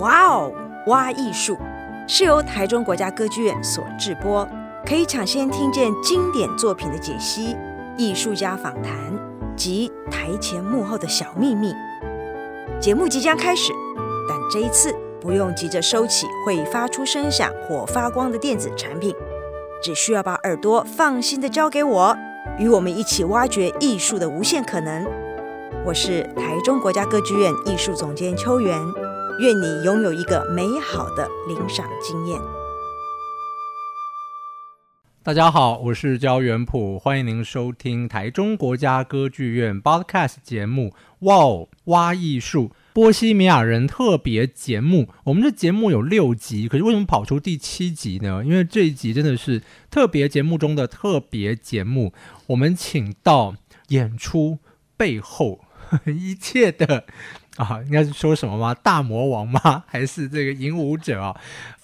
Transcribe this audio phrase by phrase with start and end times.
[0.00, 0.50] 哇哦，
[0.86, 1.58] 挖艺术
[2.08, 4.48] 是由台中国家歌剧院所制播，
[4.86, 7.54] 可以抢先听见经典作品的解析、
[7.98, 8.94] 艺术家访谈
[9.54, 11.74] 及台前幕后的小秘密。
[12.80, 13.74] 节目即将开始，
[14.26, 19.14] 但这一次不用急着收起会发出声响或发光的电子产品，
[19.82, 22.16] 只需要把耳朵放心的交给我，
[22.58, 25.06] 与我们一起挖掘艺术的无限可能。
[25.84, 28.78] 我是台中国家歌剧院艺术总监秋元，
[29.40, 32.38] 愿你拥有一个美好的领赏经验。
[35.22, 40.90] 大家好，我是焦元溥，欢迎您收听台中国家歌剧院 Podcast 节目
[41.20, 45.04] 《哇哦挖艺术波西米亚人特别节目》。
[45.24, 48.42] 我们这节目有六集，可是为什么跑出第七集呢？
[48.44, 52.12] 因为这一集真的是特别节目中的特别节目，
[52.48, 53.54] 我们请到
[53.88, 54.58] 演出
[54.98, 55.64] 背后。
[56.06, 57.04] 一切的
[57.56, 58.74] 啊，应该是说什么吗？
[58.82, 59.84] 大魔王吗？
[59.88, 61.34] 还是这个影舞者啊？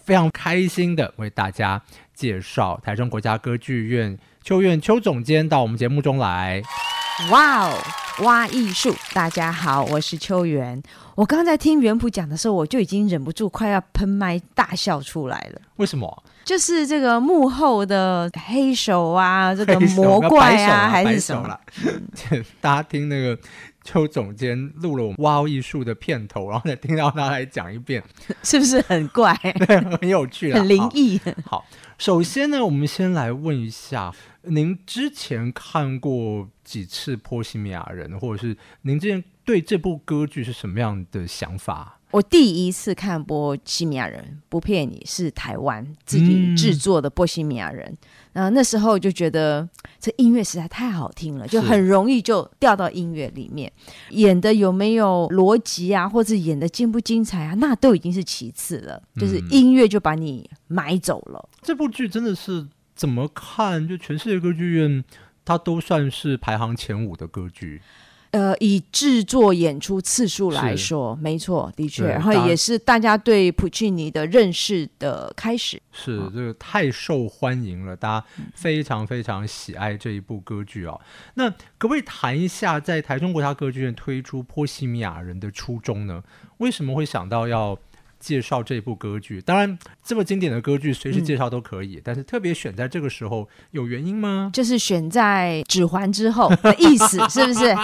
[0.04, 1.82] 非常开心的为大家
[2.14, 6.62] 介绍台中国家歌剧院秋院秋总监到我们节目中来。
[7.30, 7.76] 哇哦，
[8.22, 8.94] 哇艺术！
[9.12, 10.80] 大家好，我是邱元。
[11.16, 15.60] 我刚才听元普讲的时候，我就已经忍不住快要喷麦大笑出来了。
[15.76, 16.22] 为什么？
[16.44, 21.58] 就是这个幕后的黑手啊，这个魔怪啊，还是什么？
[22.60, 23.36] 大家听那个。
[23.88, 28.02] 秋总监录了我们哇哦艺术的片头，然后再听到他来讲一遍，
[28.42, 29.32] 是不是很怪？
[29.66, 31.20] 对，很有趣，很灵异。
[31.44, 31.64] 好，
[31.96, 34.12] 首先呢，我们先来问一下，
[34.42, 41.95] 您之前看过几次《波西米亚人》，或者是您之前对这部歌剧是什么样的想法？
[42.12, 47.86] 我第一次看《波西米亚人》，不骗你，是台湾自己制作的《波西米亚人》。
[48.32, 49.68] 嗯，呃，那时候就觉得
[49.98, 53.70] 这音乐实在太好听了，就很容易就掉到音乐里面。
[54.10, 59.02] 演的有没有逻辑啊，或者演的精不精彩啊，那都已经是其次了。
[59.16, 61.48] 就是音乐就把你买走了。
[61.52, 63.86] 嗯，这部剧真的是怎么看？
[63.86, 65.04] 就全世界歌剧院，
[65.44, 67.82] 它都算是排行前五的歌剧。
[68.36, 75.80] 呃，以制作演出次数来说，没错，的确，然后也是大家对普契尼的认识的开始。
[75.90, 81.00] 是这个太受欢迎了，大家非常非常喜爱这一部歌剧哦。
[81.32, 81.48] 那
[81.78, 86.22] 可不可以谈一下，在台中国家歌剧院推出《波西米亚人》的初衷呢？
[86.58, 87.78] 为什么会想到要？
[88.18, 91.96] 介绍这部歌剧，当然这么经典的歌剧，随时介绍都可以。
[91.96, 94.50] 嗯、但是特别选在这个时候，有原因吗？
[94.52, 97.74] 就是选在指环之后 的意思，是不是？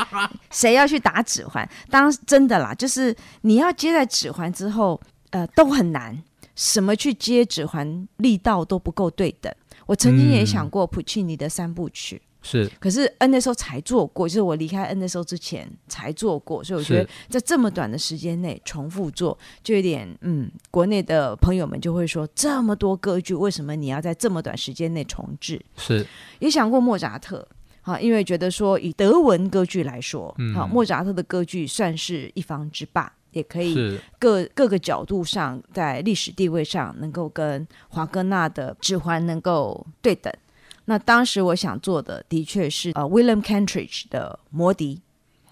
[0.51, 1.69] 谁要去打指环？
[1.91, 5.01] 当真的啦，就是你要接在指环之后，
[5.31, 6.23] 呃，都很难。
[6.55, 9.53] 什么去接指环，力道都不够对等。
[9.87, 12.17] 我曾经也想过普契尼的三部曲。
[12.17, 25.65] 嗯是，可是 NSO 才做过，就是我离开 NSO 之前才做过，所以我觉得在这么短的时间内重复做，就有点嗯，国内的朋友们就会说，这么多歌剧，为什么你要在这么短时间内重置？
[25.77, 26.05] 是，
[26.41, 27.47] 也想过莫扎特，
[27.81, 40.33] 好，因为觉得说以德文歌剧来说，好，嗯，莫扎特的歌剧算是一方之霸，也可以各各个角度上在历史地位上能够跟华格纳的指环能够对等。
[40.93, 45.01] 那当时我想做的，的确是呃，William Kentridge 的《魔笛》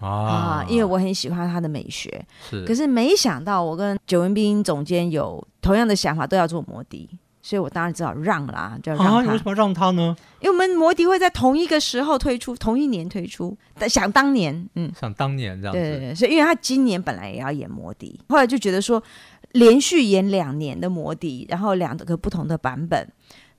[0.05, 2.23] 啊，啊，因为我很喜欢他的美学。
[2.47, 7.09] 是，可是没想到我跟九文斌总监有同样的想法，都要做《魔笛》，
[7.41, 9.09] 所以我当然只好让啦，就让他。
[9.09, 10.15] 啊，为什么让他呢？
[10.41, 13.57] 因为我们《魔笛》会在同一个时候推出，同一年推出。
[13.89, 15.81] 想当年，嗯，想当年这样子。
[15.81, 19.01] 对对对，所以因为他今年本来也要演《魔笛》，后来就觉得说，
[19.53, 23.11] 连续演两年的《魔笛》，然后两个不同的版本。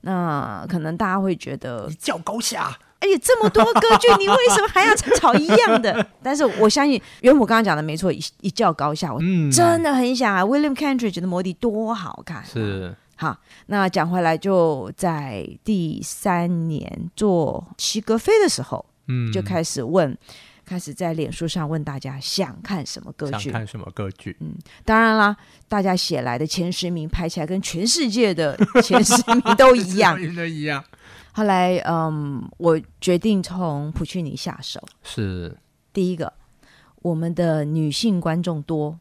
[0.05, 6.05] 那可能大家会觉得一较高下，哎呀，这么多歌剧，你为什么还要炒一样的？
[6.21, 9.19] 但是我相信，原我刚刚讲的没错，一一较高下，我
[9.51, 10.43] 真的很想啊。
[10.43, 13.37] William Kentridge 的《魔笛》多好看，啊，是好。
[13.67, 20.17] 那讲回来，就在第三年做齐格飞的时候，嗯，就开始问。
[20.65, 23.51] 开始在脸书上问大家想看什么歌剧？
[23.51, 24.35] 想看什么歌剧？
[24.39, 24.55] 嗯，
[24.85, 25.35] 当然啦，
[25.67, 30.83] 大家写来的前十名排起来跟全世界的 前十名都一样， 都一样。
[31.33, 34.81] 后来，嗯，我决定从普契尼下手。
[35.03, 35.55] 是
[35.91, 36.31] 第一个，
[37.01, 38.97] 我们的女性观众多，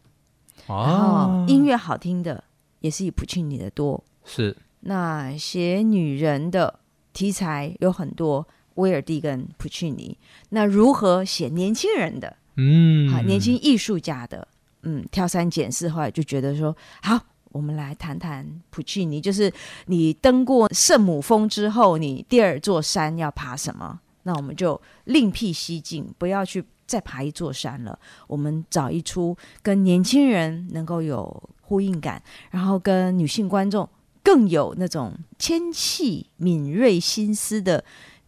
[0.66, 2.42] 哦，然后音乐好听的
[2.80, 4.02] 也是以普契尼的多。
[4.24, 6.80] 是那写女人的
[7.12, 8.46] 题材有很多。
[8.74, 10.16] 威尔第跟普契尼，
[10.50, 12.36] 那如何写年轻人的？
[12.56, 14.46] 嗯，好，年轻艺术家的，
[14.82, 17.18] 嗯，挑三拣四，后来就觉得说，好，
[17.50, 19.20] 我们来谈谈普契尼。
[19.20, 19.52] 就是
[19.86, 24.00] 你登过圣母峰之后，你第二座山要爬什么？
[24.24, 27.98] 那我们就另辟蹊径，不要去再爬一座山了。
[28.26, 33.88] 我们找一出跟年轻人能够有呼应感，然后跟女性观众
[34.22, 37.82] 更有那种纤细敏锐心思的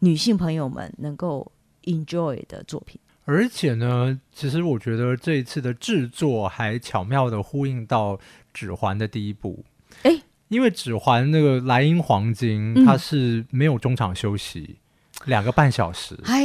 [0.04, 1.50] 女性朋友们能够
[1.84, 3.00] enjoy 的作品。
[3.24, 8.16] 而且呢，其实我觉得这一次的制作还巧妙的呼应到
[8.52, 9.64] 《指环》的第一部。
[10.02, 14.76] 诶，因为《指环》那个莱茵黄金，它是没有中场休息，
[15.20, 16.14] 嗯、两个半小时。
[16.24, 16.44] 哎，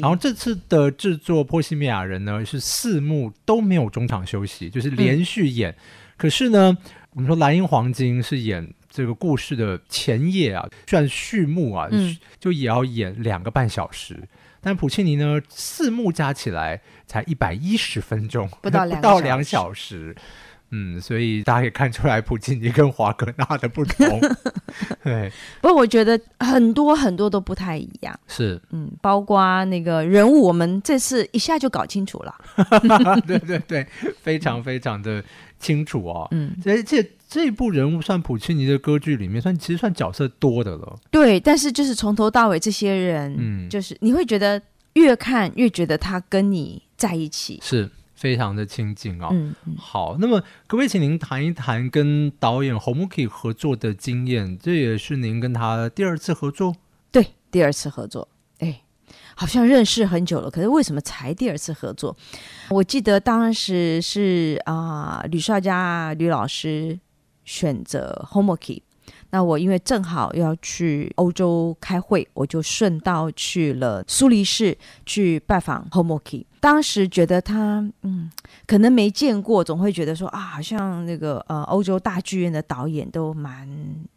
[0.00, 5.70] 然后这次的制作《波西米亚人》呢，是四幕都没有中场休息，就是连续演。
[5.70, 5.76] 嗯、
[6.16, 6.76] 可是呢，
[7.10, 14.28] 我们说莱茵黄金是演这个故事的前夜啊，算序幕啊，嗯、就也要演两个半小时。
[14.60, 20.14] 但普契尼呢，四幕加起来才一百一十分钟，不到不到两小时。
[20.74, 24.20] 嗯，所以大家可以看出来普契尼跟华格纳的不同。
[25.04, 25.30] 对，
[25.60, 28.18] 不过我觉得很多很多都不太一样。
[28.26, 32.34] 是，嗯，包括那个人物，我们这次一下就搞清楚了。
[33.26, 33.86] 对对对，
[34.22, 35.22] 非常非常的
[35.58, 36.26] 清楚哦。
[36.30, 40.98] 嗯，而且这一部人物算普契尼的歌剧里面算其实算角色多的了。
[41.10, 44.60] 对，但是就是从头到尾这些人，嗯，就是你会觉得
[44.94, 47.58] 越看越觉得他跟你在一起。
[47.62, 47.90] 是。
[48.14, 49.30] 非常的亲近哦。
[49.32, 50.38] 嗯嗯、好，那么
[50.68, 54.56] 可不可以请您谈一谈跟导演侯姆基合作的经验？
[54.56, 56.72] 这也是您跟他第二次合作？
[57.10, 58.28] 对，第二次合作。
[58.60, 58.80] 哎，
[59.34, 62.16] 好像认识很久了，可是为什么才第二次合作？
[62.70, 66.96] 我记得当时是啊、呃，吕少佳吕老师
[67.44, 68.82] 选择 Homoki，。
[69.30, 76.44] 那我因为正好要去欧洲开会，我就顺道去了苏黎世去拜访 Homoki。
[76.60, 78.30] 当时觉得他，嗯，
[78.66, 83.68] 可能没见过，总会觉得说啊，好像那个呃，欧洲大剧院的导演都蛮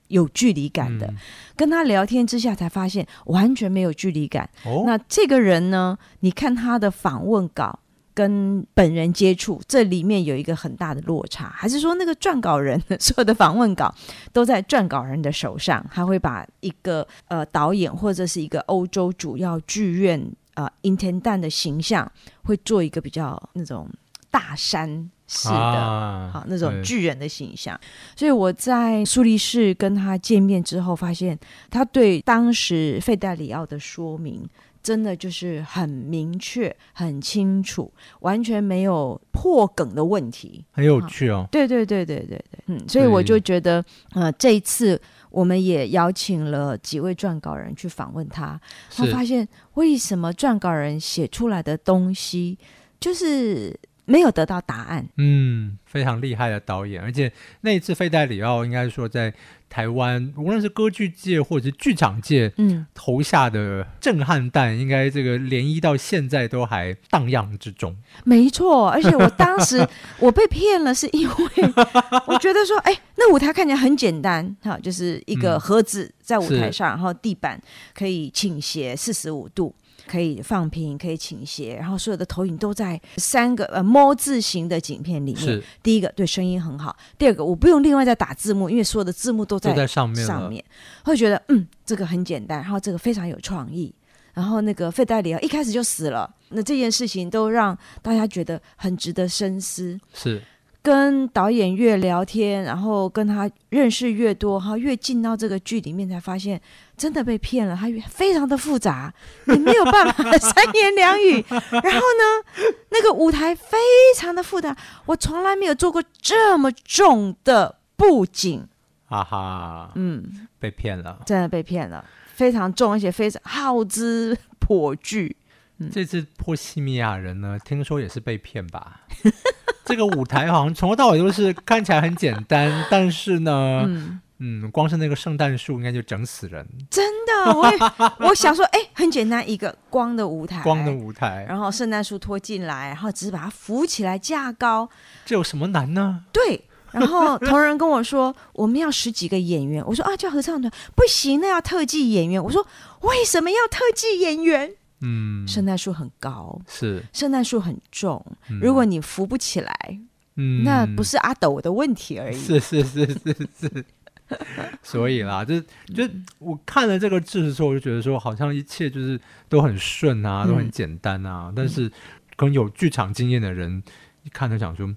[0.09, 1.07] 有距离感的。
[1.07, 1.15] 嗯、
[1.55, 4.47] 跟他聊天之下，才发现完全没有距离感。
[4.65, 7.79] 哦、那这个人呢，你看他的访问稿。
[8.15, 13.93] 跟本人接触，这里面有一个很大的落差，还是说那个撰稿人所有的访问稿
[14.31, 15.85] 都在撰稿人的手上？
[15.91, 22.09] 他会把一个呃导演或者是一个欧洲主要剧院呃 intendant 的形象，
[22.43, 23.89] 会做一个比较那种
[24.31, 27.77] 大山式的啊，好那种巨人的形象。
[28.15, 31.37] 所以我在苏黎世跟他见面之后，发现
[31.69, 34.47] 他对当时费戴里奥的说明。
[34.85, 41.47] 真的就是很明确、很清楚，完全没有破梗的问题，很有趣哦。
[41.51, 43.81] 对对对对对对，嗯，所以我就觉得，
[44.13, 45.01] 对呃，这一次
[45.31, 48.61] 我们也邀请了几位撰稿人去访问他，
[48.95, 52.59] 他发现为什么撰稿人写出来的东西
[52.99, 55.07] 就是没有得到答案。
[55.17, 57.31] 嗯，非常厉害的导演，而且
[57.61, 59.33] 那一次费代里奥应该说在。
[59.67, 67.93] 台湾无论是歌剧界或者是剧场界，嗯，投下的震撼弹，应该这个涟漪到现在都还荡漾之中。
[68.23, 69.85] 没错，而且我当时
[70.19, 71.33] 我被骗了，是因为
[72.27, 77.59] 我觉得说，哎，那舞台看起来很简单，哈，就是一个盒子在舞台上，嗯、然后地板
[77.93, 79.75] 可以倾斜四十五度。
[80.07, 85.43] 可以放平，可以倾斜，然后所有的投影都在三个呃猫字形的景片里面。
[85.43, 90.25] 是第一个，对声音很好；第二个，我不用另外再打字幕，因为所有的字幕都在在上面。
[90.25, 90.63] 上面
[91.03, 93.93] 会觉得嗯，这个很简单，然后这个非常有创意。
[94.33, 99.97] 然后那个费戴里奥一开始就死了，那这件事情都让大家觉得很值得深思。
[100.13, 100.41] 是。
[100.85, 106.61] 跟导演越聊天，然后跟他认识越多，哈，越进到这个剧里面，才发现
[106.95, 107.75] 真的被骗了。
[107.75, 109.11] 他非常的复杂，
[109.49, 111.43] 你没有办法 三言两语。
[111.49, 113.75] 然后呢，那个舞台非
[114.15, 118.67] 常的复杂，我从来没有做过这么重的布景。
[119.07, 122.05] 哈哈，嗯，被骗了，真的被骗了，
[122.35, 125.35] 非常重，而且非常耗资颇巨。
[125.79, 129.01] 嗯、这次波西米亚人呢，听说也是被骗吧？
[129.85, 136.67] 这个舞台好像从头到尾都是看起来很简单，但是呢，嗯，嗯，光是那个圣诞树应该就整死人。
[136.89, 137.77] 真的，我也
[138.19, 144.89] 我想说，哎，很简单，一个光的舞台，光的舞台，然后圣诞树拖进来，然后只是把它扶起来架高，
[145.25, 146.23] 这有什么难呢？
[146.31, 146.65] 对。
[146.91, 152.41] 然后同仁跟我说，我们要十几个演员，我说啊，叫合唱团不行，那要特技演员。
[152.41, 152.65] 我说
[153.01, 154.71] 为什么要特技演员？
[155.01, 157.03] 嗯，圣诞树很高，是。
[157.13, 159.99] 圣诞树很重，嗯、如果你扶不起来，
[160.35, 162.37] 嗯，那不是阿斗的问题而已。
[162.37, 163.85] 是是是是是，
[164.81, 165.59] 所以啦，就
[165.93, 166.09] 就
[166.39, 171.47] 我看了这个字的时候，我就觉得说，好像一切就是都很顺啊，都很简单啊。
[171.49, 171.89] 嗯、但是，
[172.35, 173.83] 可能有剧场经验的人
[174.23, 174.93] 一看就想说。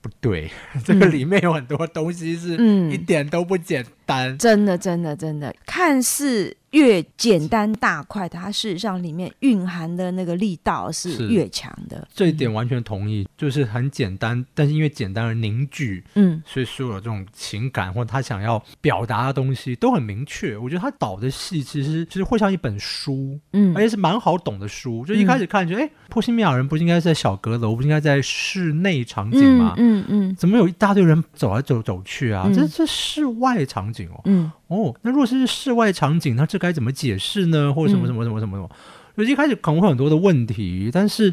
[0.00, 0.48] 不对，
[0.84, 2.56] 这个里面有很多东西是
[2.88, 4.28] 一点都不简单。
[4.28, 12.06] 嗯，真的，真的，真的，看似越简单大块的，它事实上里面蕴含的那个力道是越强的。
[12.14, 20.56] 这一点完全同意，就是很简单，但是因为简单而凝聚，嗯，所以所有的这种情感或者他想要表达的东西都很明确。
[20.56, 25.04] 我觉得他导的戏其实其实会像一本书，嗯，而且是蛮好懂的书。
[25.06, 29.74] 就一开始看觉得，哎、嗯，波西米亚人不是应该在小阁楼，不是应该在室内场景吗？
[29.78, 32.44] 嗯嗯，嗯，怎么有一大堆人走来走走去啊？
[32.46, 34.52] 嗯、这是室外场景哦，嗯。
[34.68, 37.72] 哦，那如果是室外场景，那这该怎么解释呢？
[37.74, 38.70] 或者什么什么什么什么什么？
[39.16, 41.26] 所以一开始可能会很多的问题，但是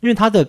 [0.00, 0.48] 因为它的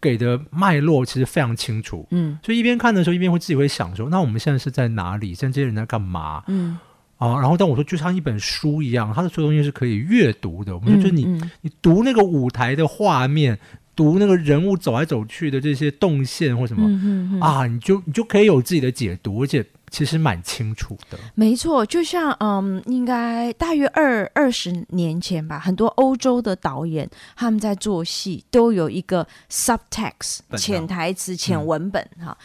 [0.00, 5.34] 给的脉络其实非常清楚，嗯，所以一边看的时候，一边会自己会想说，那我们现在是在哪里？
[5.34, 6.44] 现在这些人在干嘛？
[6.48, 6.78] 嗯，
[7.16, 10.76] 啊，然后但我说就像一本书一样，它的所有东西是可以阅读的。
[10.76, 13.58] 我们说就是你、嗯、你读那个舞台的画面，
[13.96, 19.64] 读那个人物走来走去的这些动线或什么、啊，你就你就可以有自己的解读，而且。
[19.90, 32.36] 其实蛮清楚的，没错，就像嗯，应该大约二二十年前吧，很多欧洲的导演他们在做戏都有一个 subtext 潜台词、潜文本哈、嗯。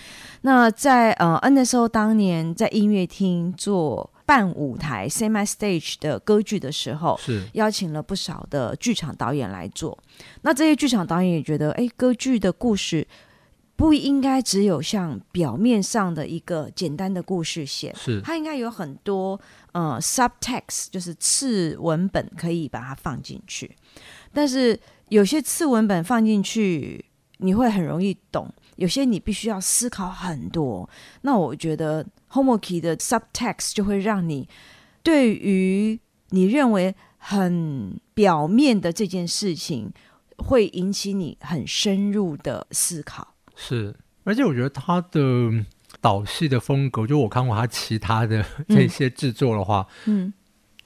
[0.42, 9.96] 那在呃 NSO 当年在音乐厅做半舞台 semi stage 的歌剧的时候，是邀请了不少的剧场导演来做。
[10.42, 13.08] 那这些剧场导演也觉得，哎，歌剧的故事。
[13.76, 19.40] 不应该只有像表面上的一个简单的故事线，是它应该有很多
[19.74, 23.76] 呃 subtext，就是次文本可以把它放进去。
[24.32, 24.80] 但是
[25.10, 27.04] 有些次文本放进去
[27.40, 30.90] 你会很容易懂，有些你必须要思考很多。
[31.22, 34.48] 那我觉得 Homolky 的 subtext 就会让你
[35.04, 39.92] 对于你认为很表面的这件事情，
[40.38, 43.35] 会引起你很深入的思考。
[43.56, 45.66] 是，而且我觉得他的
[46.02, 50.34] 导戏的风格，就我看过他其他的这些制作的话，嗯，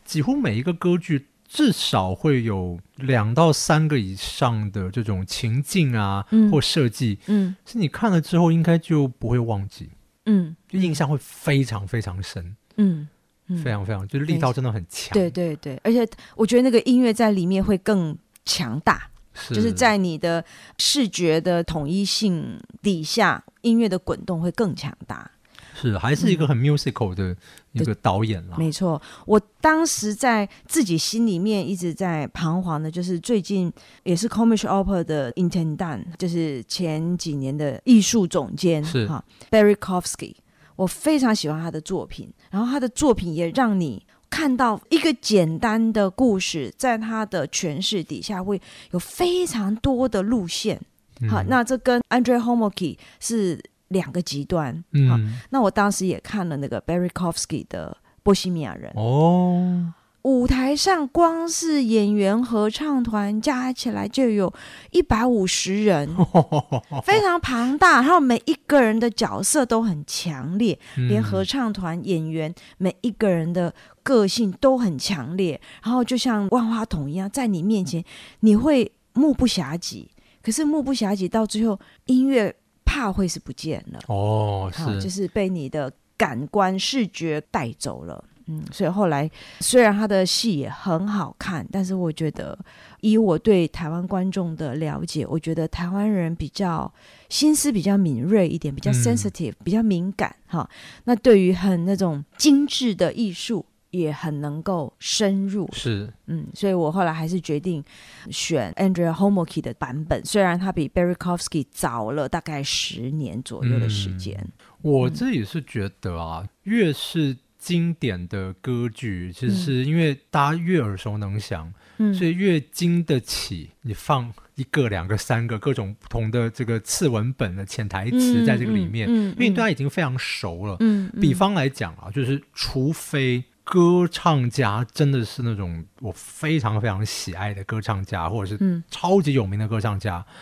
[0.05, 9.89] 几乎每一个歌剧至少会有两到三个以上的这种情境啊，嗯、或设计，嗯，是你看了之后应该就不会忘记，
[10.25, 13.07] 嗯，就印象会非常非常深，嗯，
[13.47, 13.57] 嗯。
[13.63, 19.09] 非常非常，就是力道真的很强，对对对，而且我觉得那个音乐在里面会更强大。
[19.39, 20.43] 是就是在你的
[20.77, 25.31] 视觉的统一性底下，音乐的滚动会更强大。
[25.73, 27.33] 是，还是一个很 musical 的
[27.71, 28.55] 一个导演啦。
[28.57, 33.71] 嗯、没错，我当时在自己心里面一直在彷徨的，就是最近
[34.03, 40.35] 也是 Comic Opera 的 Intendant，就是前几年的艺术总监是哈 Berikowski，
[40.75, 44.05] 我非常喜欢他的作品，然后他的作品也让你。
[44.29, 50.79] 看到一个简单的故事，在他的诠释底下会有非常多的路线。
[51.21, 54.83] 嗯、好，那这跟 Andrei Homolky 是两个极端。
[54.91, 55.17] 嗯，好，
[55.49, 58.91] 那我当时也看了那个 berykovsky 的《波西米亚人》。
[58.99, 59.93] 哦。
[60.29, 64.53] 舞台上光是演员合唱团加起来就有
[64.91, 66.07] 一百五十人，
[67.03, 67.95] 非常庞大。
[67.95, 70.77] 然后每一个人的角色都很强烈，
[71.09, 75.59] 连合唱团演员每一个人的个性都很强烈。
[75.81, 78.03] 然后就像万花筒一样，在你面前
[78.41, 80.07] 你会目不暇给。
[80.43, 82.55] 可是目不暇给到最后，音乐
[82.85, 88.23] 怕会是不见了哦，是，就是被你的感官视觉带走了。
[88.51, 89.29] 嗯，所以后来
[89.59, 92.57] 虽然他的戏也很好看，但是我觉得
[93.01, 96.91] 以我对台湾观众的了解，我觉得台湾人比较
[97.29, 100.67] 心思比较敏锐一点，比较 sensitive，、嗯、比较敏感哈。
[101.03, 105.69] 那对于很那种精致的艺术也很能够深入。
[105.71, 107.83] 是，嗯，所以我后来还是决定
[108.31, 114.35] 选 Andrea Homolky 的版本，虽然他比 Berikowski 早了大概十年左右的时间。
[114.41, 114.51] 嗯、
[114.81, 130.77] 我自己是觉得啊，嗯、越是经典的歌剧，其实是因为大家越耳熟能详，嗯，所以越经得起你放一个、两个、三个各种不同的这个次文本的潜台词在这个里面，嗯，嗯，嗯，因为大家已经非常熟了。
[131.19, 140.33] 比方来讲啊，就是除非歌唱家真的是那种我非常非常喜爱的歌唱家，或者是超级有名的歌唱家，嗯，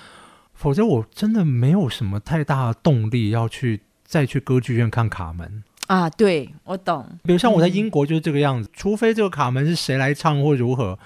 [0.54, 5.64] 否则我真的没有什么太大的动力要去再去歌剧院看卡门。
[5.88, 7.06] 啊，对，我懂。
[7.24, 11.00] 比如像我在英国就是这个样子，嗯、除非这个卡门是谁来唱或如何，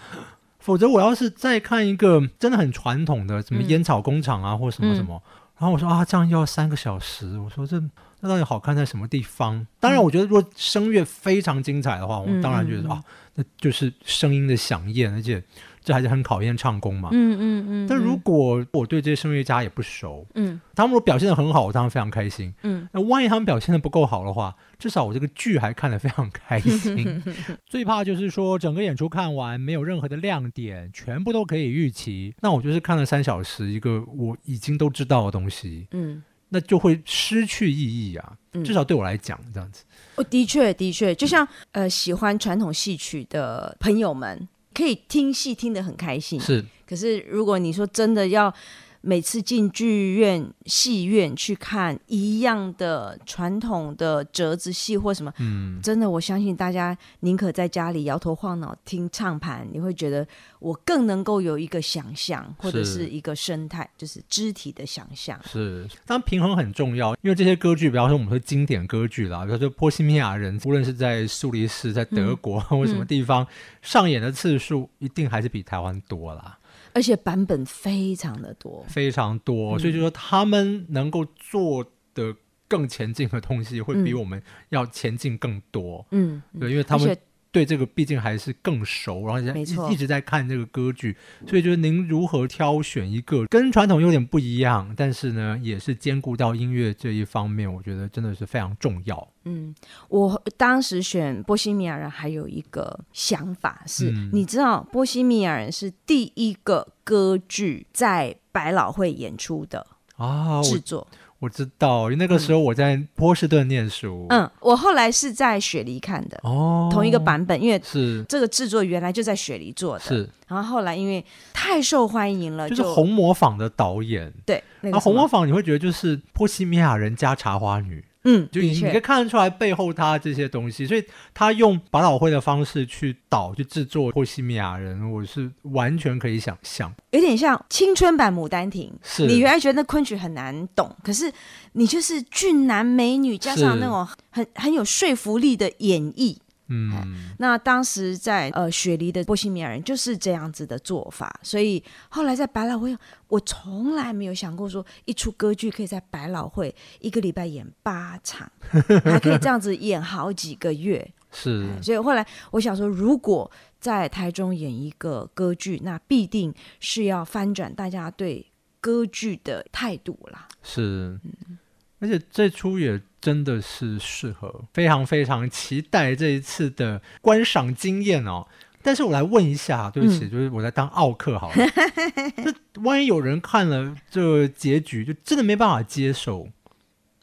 [0.59, 5.21] 否则我要是再看一个真的很传统的什么烟草工厂啊、嗯、或什么什么，
[5.57, 7.81] 然后我说啊，这样要三个小时，我说这
[8.21, 9.65] 那到底好看在什么地方？
[9.79, 13.03] 当然，我觉得如果声乐非常精彩的话，我当然觉得、嗯、啊，
[13.35, 15.43] 那就是声音的响艳，而且
[15.83, 17.09] 这还是很考验唱功嘛。
[17.11, 17.87] 嗯嗯嗯。
[17.87, 22.53] 但如果我对这些声乐家也不熟，嗯，他们如果表现的很好，我当然非常开心。
[22.63, 27.23] 嗯，那万一他们表现的不够好的话，至少我这个剧还看得非常开心。
[27.65, 35.87] 最怕就是说整个演出看完没有任何的亮点，全部都可以预期，那我就是看了三小时一个我已经都知道的东西。
[35.91, 36.23] 嗯。
[36.53, 38.33] 那就会失去意义啊！
[38.61, 39.85] 至少对我来讲，这样子。
[40.15, 44.49] 哦，的确，的确，就像呃，喜欢传统戏曲的朋友们，
[44.81, 46.39] 可以听戏听得很开心。
[46.39, 46.65] 是。
[46.87, 48.53] 可是如果你说真的要。
[49.01, 60.25] 每次进剧院、戏院去看一样的传统的折子戏或什么，嗯，真的，我相信大家宁可在家里摇头晃脑听唱盘，你会觉得
[60.59, 65.39] 我更能够有一个想象或者是一个生态，就是肢体的想象。
[65.45, 73.47] 是，当然平衡很重要，因为这些歌剧，比方说我们说经典歌剧啦，比如说《波西米亚人》，无论是在苏黎世、在德国、嗯、或什么地方、嗯、
[73.81, 76.59] 上演的次数，一定还是比台湾多啦。
[76.93, 82.35] 而且版本非常的多，非常多，所以就说他们能够做的
[82.67, 86.05] 更前进的东西，会比我们要前进更多。
[86.11, 87.17] 嗯，对，因为他们。
[87.51, 91.15] 对这个毕竟还是更熟，然后一直一直在看这个歌剧，
[91.45, 99.27] 所以就是您如何挑选一个跟传统有点不一样，但是呢也是兼顾到音乐这一方面，我觉得真的是非常重要。
[99.43, 99.75] 嗯，
[100.07, 111.05] 我当时选《波西米亚人》还有一个想法是，嗯、你知道《波西米亚人》是第一个歌剧在百老汇演出的啊制作。
[111.41, 114.27] 哦我知道，因为那个时候我在波士顿念书。
[114.29, 120.29] 嗯，我后来是在雪梨看的，哦，同一个版本，因为是这个制作原来就在雪梨做的，是。
[120.47, 128.05] 然后后来因为太受欢迎了，就是红模仿的导演，对，那个红模仿你会觉得就是波西米亚人加茶花女。
[128.23, 138.91] 嗯，就你你可以看得出来背后他这些东西，所以他用百老汇的方式去导去制作《波西米亚人》，我是完全可以想象，有点像青春版《牡丹亭》。
[139.07, 141.31] 是你原来觉得那昆曲很难懂，可是
[141.73, 146.37] 你就是俊男美女加上那种很很有说服力的演绎。
[146.73, 152.97] 嗯，那当时在呃雪梨的波西米亚人就是这样子的做法，所以后来在百老汇，
[153.27, 158.49] 我从来没有想过说一出歌剧可以在百老汇一个礼拜演八场，
[159.03, 161.13] 还可以这样子演好几个月。
[161.33, 170.47] 是，所以后来我想说，如果在台中演一个歌剧，那必定是要翻转大家对歌剧的态度啦。
[170.63, 171.57] 是，嗯，
[171.99, 173.01] 而且这出也。
[173.21, 178.47] 真的是适合，非常非常期待这一次的观赏经验哦。
[178.81, 181.55] 但是我来问一下，对不起，嗯、就是我在当奥克好了。
[182.73, 186.49] 那万一有人看了这个结局，就真的没办法接受，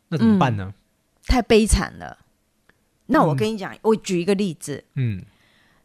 [0.08, 0.72] 那怎么办呢？
[0.72, 0.74] 嗯、
[1.26, 2.18] 太悲惨了。
[3.06, 4.84] 那我跟你讲，嗯、我举一个例子。
[4.94, 5.24] 嗯，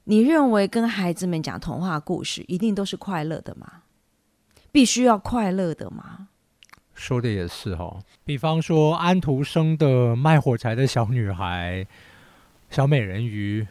[0.03, 3.81] 你认为跟孩子们讲童话故事一定都是快乐的吗？
[4.71, 6.27] 必须要快乐的吗？
[6.95, 11.85] 说的也是哈、哦，比方说安徒生的《卖火柴的小女孩》、
[12.73, 13.65] 小美人鱼、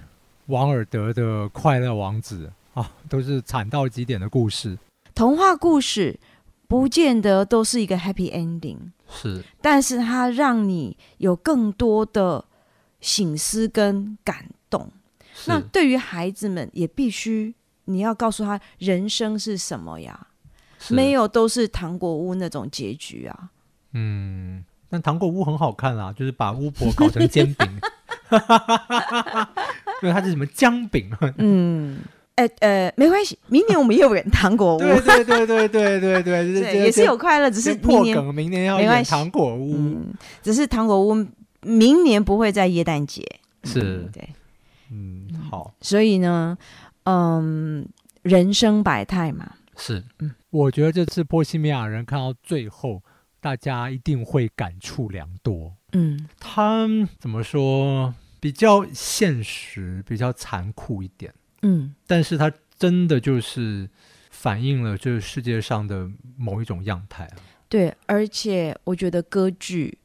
[0.46, 4.76] 王尔德的《快乐王子》啊，都是惨到极点的故事。
[5.14, 6.18] 童话故事
[6.66, 8.78] 不见得都是一个 happy ending，
[9.10, 12.44] 是，但是它让你有更多的
[13.00, 14.90] 醒思跟感动。
[15.46, 17.54] 那对于孩子们，也必须
[17.84, 20.28] 你要告诉他人生是什么呀？
[20.90, 23.50] 没有，都是糖果屋那种结局啊。
[23.92, 27.68] 嗯，但糖果屋很好看啊，就是把巫婆搞成煎饼。
[30.02, 31.10] 因为它是什么姜饼？
[31.36, 31.98] 嗯，
[32.36, 34.78] 呃呃，没关系，明年我们也有演糖果屋。
[35.04, 39.74] 对对对对对对对，也是有快乐，只是破梗，明年要演糖果屋。
[39.76, 41.26] 嗯，只是糖果屋
[41.60, 43.22] 明年不会在耶诞节。
[43.64, 44.28] 是，对，
[44.90, 45.74] 嗯，好。
[45.82, 46.56] 所以呢，
[47.04, 47.86] 嗯，
[48.22, 49.52] 人生百态嘛。
[49.76, 50.34] 是，嗯。
[50.52, 53.02] 我觉得这次波西米亚人看到最后，
[53.40, 55.74] 大家一定会感触良多。
[55.92, 56.86] 嗯，他
[57.18, 58.14] 怎么说？
[58.38, 61.32] 比较现实，比较残酷一点。
[61.62, 63.88] 嗯，但是他真的就是
[64.30, 67.36] 反映了这个世界上的某一种样态啊。
[67.70, 69.96] 对，而且我觉得歌剧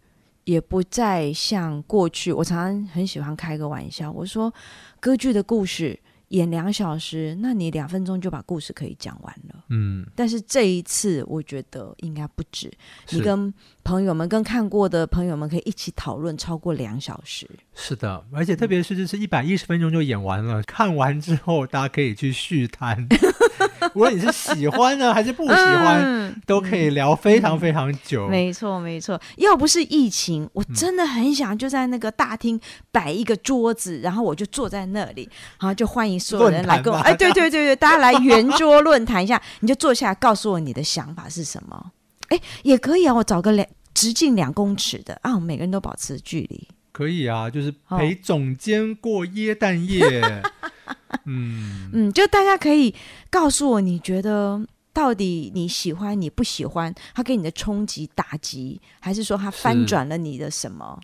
[0.45, 2.31] 也不再像过去。
[2.31, 4.53] 我常常很喜欢开个玩笑，我说
[5.01, 5.99] 歌剧的故事。
[6.29, 9.63] 演两小时，那你两分钟就把故事可以讲完了。
[9.69, 12.71] 嗯，但是这一次我觉得应该不止。
[13.09, 17.49] 你跟朋友们、跟看过的朋友们可以一起讨论超过两小时。
[17.73, 23.07] 是的，而且特别是就是一百一十分钟就演完了，嗯、看完之后大家可以去续摊，
[23.95, 28.27] 无论你是喜欢呢还是不喜欢，嗯、都可以聊非常非常久。
[28.27, 29.19] 嗯、没错，没错。
[29.37, 32.59] 要不是疫情，我真的很想就在那个大厅
[32.91, 36.97] 摆一个桌子，嗯、然后我就坐在那里，然后就欢迎所有人来跟我。
[36.99, 41.91] 哎，对对对对，大家来圆桌论坛一下，你就坐下来告诉我你的想法是什么。
[42.29, 46.67] 哎，也可以啊，我找个两直径两公尺的啊，每个人都保持距离。
[46.97, 50.19] 可以啊，就是陪总监过耶诞夜。
[50.19, 50.41] 哦、
[51.25, 52.95] 嗯嗯，就大家可以
[53.29, 60.99] 告诉我，你觉得到底你喜欢你不喜欢，他给你的冲击打击，还是说他翻转了你的什么？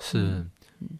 [0.00, 0.50] 是，嗯、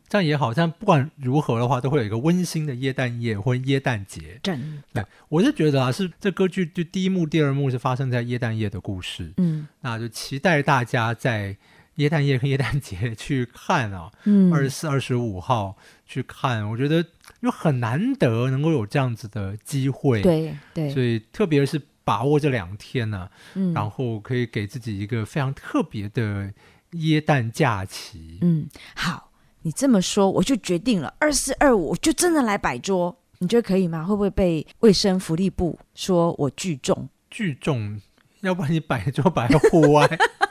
[0.08, 4.38] 这样也好，像不管如何的话，都会有一个温馨的耶诞夜或耶诞节。
[4.44, 9.32] 真的，对，我是觉得啊，是这歌剧就第一幕、第二幕是发生在耶诞夜的故事。
[9.38, 11.56] 嗯，那就期待大家在。
[11.96, 14.10] 耶诞夜和耶诞节去看啊，
[14.52, 17.04] 二十四、二十五号去看，我觉得
[17.40, 26.52] 又很难得能够有这样子的机会，对对，所以特别是把握这两天呢、啊，嗯，然后可以给自己一个非常特别的
[26.92, 28.38] 耶诞假期。
[28.42, 29.30] 嗯，好，
[29.62, 34.04] 你这么说我就决定了，二四二五我就真的来摆桌，你觉得可以吗？
[34.04, 37.08] 会不会被卫生福利部说我聚众？
[37.30, 38.00] 聚众，
[38.42, 40.06] 要不然你摆桌摆在户外。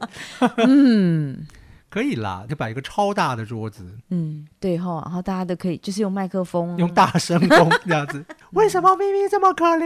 [0.58, 1.46] 嗯，
[1.88, 3.84] 可以啦，就摆一个超大的桌子。
[4.10, 8.24] 嗯，对哈，然后大家都可以，就是用麦克风，用大声公这样子。
[8.52, 9.80] 为什么咪咪这么可怜？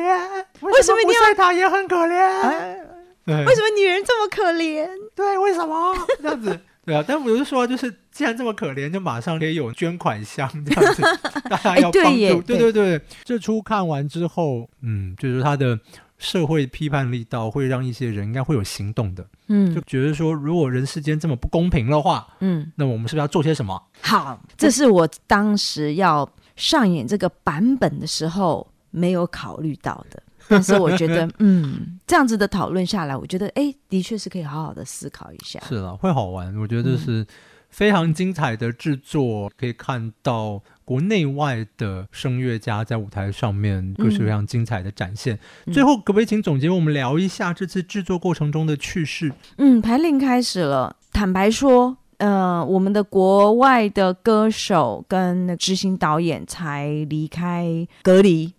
[0.61, 2.79] 为什么布赛塔也很可怜？
[3.27, 4.89] 为什么女人这么可怜？
[5.15, 6.59] 对，为什么这样子？
[6.85, 11.03] 对啊，但我就说，就是既然这么可怜，就马上可以有捐款箱这样子，
[11.49, 12.43] 大家要帮助。
[12.43, 15.79] 对对对，这出看完之后，嗯，就是他的。
[16.21, 23.83] 社会批判力道会让一些人应该会有行动的，嗯，就觉得说，如果人世间这么不公平的话，嗯，那我们是不是要做些什么？
[24.03, 35.59] 好，这是我当时要上演这个版本的时候没有考虑到的， 但是我觉得，嗯，这样子的讨论下来，我觉得，哎，的确是可以好好的思考一下。
[35.67, 37.27] 是了，会好玩，我觉得是
[37.71, 40.63] 非常精彩的制作，可以看到。
[40.83, 45.39] 国内外的声乐家在舞台上面各式各样精彩的展现。
[45.67, 49.33] 嗯、最后，可不可以请总结我们聊一下这次制作过程中的趣事？
[49.59, 50.97] 嗯，排练开始了。
[51.13, 58.53] 坦白说，呃，我们的国外的歌手跟执行导演才离开隔离。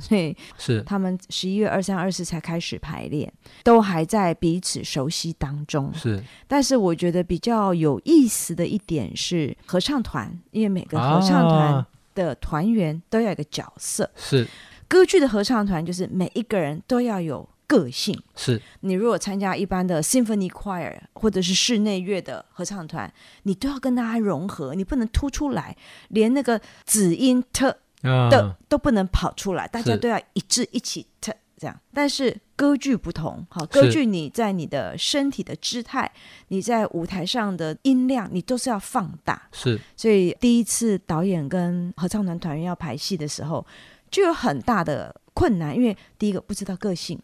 [0.00, 3.32] 所以是他们十一月二三、二四才开始排练，
[3.64, 5.92] 都还在彼此熟悉当中。
[5.94, 14.10] 是，但是我觉得比较有意思的一点是合唱团，因为每个合唱团的团员都要一个角色。
[14.16, 14.46] 是，
[14.88, 18.20] 歌剧的合唱团就是每一个人都要有个性。
[18.36, 23.12] 是，你如果参加一般的 symphony choir 或者是室内乐的合唱团，
[23.44, 25.76] 你都要跟大家融合，你不能突出来，
[26.08, 27.78] 连那个子音特。
[28.02, 31.80] 的都不能跑出来，大家都要一致一起特这样。
[31.94, 36.10] 但是歌剧不同，好，歌剧你在你的身体的姿态，
[36.48, 39.48] 你在舞台上的音量，你都是要放大。
[39.52, 43.64] 是，所以第一次导演跟合唱团团员要排戏的时候，
[44.10, 47.18] 就有很大的困难，因为第一个不知道个性，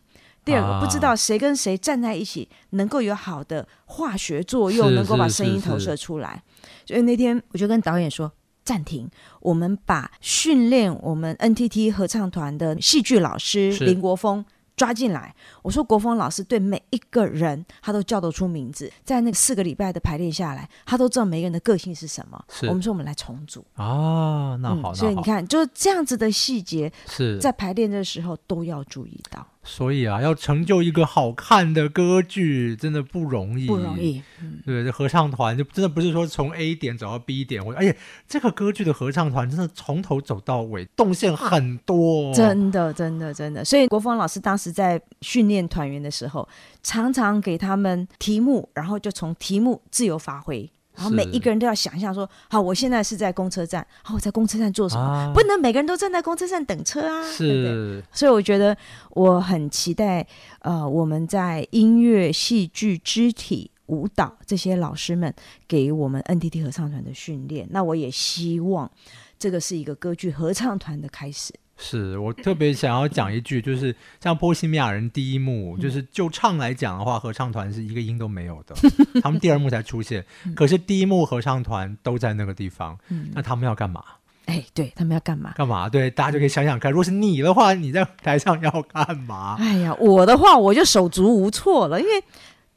[0.45, 6.43] 第二个不知道谁跟谁站在一起能够有好的化学作用，能够把声音投射出来。
[6.87, 8.33] 所以那天我就跟导演说。
[8.68, 9.09] 暂停，
[9.40, 14.44] 我们把训练我们 NTT 合唱团的戏剧老师林国峰
[14.76, 15.35] 抓进来。
[15.62, 22.44] 我说国峰老师对每一个人他都叫得出名字，在那四个礼拜的排练下来，他都知道每个人的个性是什么。
[22.64, 23.64] 我们说我们来重组。
[23.72, 27.38] 啊，那好，嗯，所以你看就是这样子的细节，是。
[27.38, 29.46] 在排练的时候都要注意到。
[29.64, 34.23] 所以啊，要成就一个好看的歌剧，真的不容易，不容易。
[34.40, 37.94] 嗯、对，这合唱团就真的不是说从 A 点走到 B 点，而且
[38.27, 43.64] 这个歌剧的合唱团真的从头走到尾，动线很多，真的，真的，真的。
[43.64, 46.49] 所以国峰老师当时在训练团员的时候，
[46.83, 50.71] 常常给他们题目，然后就从题目自由发挥。
[50.99, 55.01] 然后每一个人都要想象说，好，我现在是在公车站，好，我在公车站做什么？
[55.01, 58.03] 啊、不能每个人都站在公车站等车啊，是对不对？
[58.13, 58.77] 所以我觉得
[59.11, 60.27] 我很期待，
[60.63, 65.33] 呃，我们在音乐、戏剧、肢体、舞蹈这些老师们
[65.69, 67.69] 给我们 NTT 合唱团的训练。
[67.71, 68.91] 那我也希望
[69.39, 71.55] 这个是一个歌剧合唱团的开始。
[71.81, 78.75] 是我特别想要讲一句，就是像波西米亚人第一幕，嗯、就是就唱来讲的话，合唱团是一个音都没有的，
[79.23, 80.25] 他们第二幕才出现，
[80.57, 84.03] 可是第一幕合唱团都在那个地方，嗯、那他们要干嘛？
[84.47, 85.53] 哎，对他们要干嘛？
[85.57, 85.88] 干嘛？
[85.88, 89.57] 对，大家就可以想想看，如果是你的话，你在台上要干嘛？
[89.61, 92.25] 哎呀，我的话我就手足无措了，因为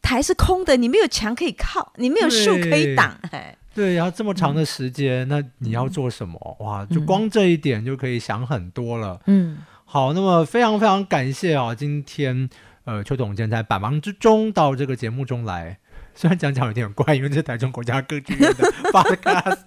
[0.02, 3.58] 台是空的，你没有墙可以靠，你没有树可以挡，哎。
[3.74, 6.58] 对，然后这么长的时间，嗯、那你要做什么？
[6.60, 9.22] 哇，就光这一点就可以想很多了。
[9.28, 12.50] 嗯，好，那么非常非常感谢啊，今天
[12.86, 15.78] 呃邱总监在百忙之中到这个节目中来。
[16.14, 19.60] 虽然讲讲有点怪，因为这是台中国家歌剧院的 podcast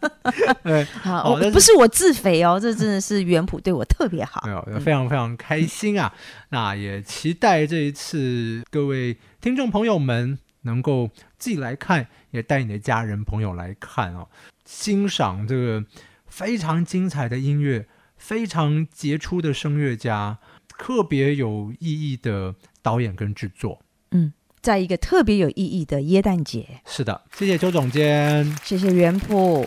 [0.63, 6.13] 对， 好，我不是我自肥哦，这真的是元普对我特别好，没有，非常非常开心啊。
[6.15, 14.29] 嗯、那也期待这一次各位听众朋友们能够自己来看，也带你的家人朋友来看哦，
[14.67, 15.85] 欣赏这个
[16.27, 24.33] 非常精彩的音乐，非常杰出的声乐家，特别有意义的导演跟制作，嗯。
[24.61, 29.63] 在一个特别有意义的耶诞节，是的，谢谢周总监，谢谢袁普。